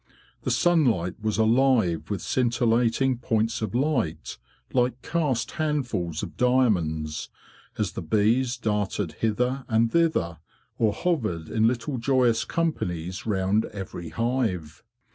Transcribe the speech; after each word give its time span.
The 0.41 0.49
sunlight 0.49 1.21
was 1.21 1.37
alive 1.37 2.09
with 2.09 2.23
scintillating 2.23 3.19
points 3.19 3.61
of 3.61 3.75
light, 3.75 4.39
like 4.73 4.99
cast 5.03 5.51
handfuls 5.51 6.23
of 6.23 6.37
diamonds, 6.37 7.29
as 7.77 7.91
the 7.91 8.01
bees 8.01 8.57
darted 8.57 9.11
hither 9.19 9.63
and 9.67 9.91
thither, 9.91 10.39
or 10.79 10.91
hovered 10.91 11.49
in 11.49 11.67
little 11.67 11.99
joyous 11.99 12.45
companies 12.45 13.27
round 13.27 13.65
every 13.65 14.09
hive. 14.09 14.81